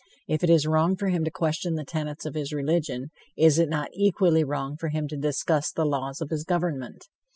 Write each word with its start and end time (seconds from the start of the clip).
If 0.27 0.43
it 0.43 0.49
is 0.49 0.65
wrong 0.65 0.95
for 0.95 1.09
him 1.09 1.23
to 1.25 1.29
question 1.29 1.75
the 1.75 1.85
tenets 1.85 2.25
of 2.25 2.33
his 2.33 2.51
religion, 2.51 3.11
is 3.37 3.59
it 3.59 3.69
not 3.69 3.89
equally 3.93 4.43
wrong 4.43 4.75
for 4.75 4.87
him 4.89 5.07
to 5.09 5.15
discuss 5.15 5.71
the 5.71 5.85
laws 5.85 6.21
of 6.21 6.31
his 6.31 6.43
government? 6.43 7.07